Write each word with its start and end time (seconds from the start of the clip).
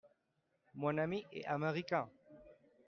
Mon 0.73 0.97
ami 0.97 1.23
est 1.31 1.45
américain. 1.45 2.09